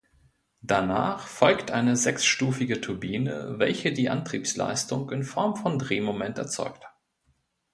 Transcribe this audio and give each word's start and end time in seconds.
Danach 0.63 1.27
folgt 1.27 1.69
eine 1.69 1.95
sechsstufige 1.95 2.81
Turbine, 2.81 3.59
welche 3.59 3.93
die 3.93 4.09
Antriebsleistung 4.09 5.11
in 5.11 5.23
Form 5.23 5.55
von 5.55 5.77
Drehmoment 5.77 6.39
erzeugt. 6.39 6.87